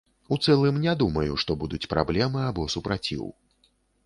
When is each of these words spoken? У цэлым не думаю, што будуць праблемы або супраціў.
У 0.35 0.37
цэлым 0.45 0.79
не 0.85 0.95
думаю, 1.01 1.37
што 1.43 1.57
будуць 1.65 1.83
праблемы 1.93 2.39
або 2.49 2.67
супраціў. 2.77 3.31